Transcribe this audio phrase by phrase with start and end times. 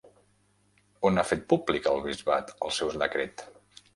[1.09, 3.45] On ha fet públic el Bisbat el seu decret?